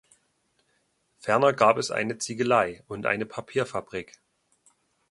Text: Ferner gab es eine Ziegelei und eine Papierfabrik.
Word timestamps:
Ferner 1.19 1.53
gab 1.53 1.77
es 1.77 1.91
eine 1.91 2.17
Ziegelei 2.17 2.83
und 2.87 3.05
eine 3.05 3.27
Papierfabrik. 3.27 4.19